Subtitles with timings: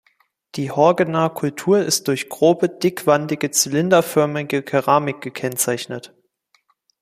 [0.55, 6.11] Die Horgener Kultur ist durch grobe, dickwandige, zylinderförmige Keramik gekennzeichnet.